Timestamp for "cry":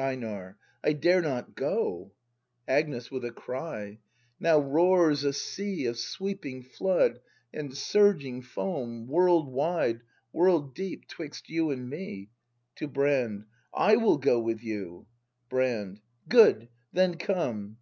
3.30-4.00